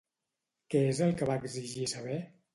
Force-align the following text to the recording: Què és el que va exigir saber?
Què 0.73 0.81
és 0.95 1.03
el 1.09 1.13
que 1.21 1.29
va 1.33 1.37
exigir 1.45 1.87
saber? 1.95 2.19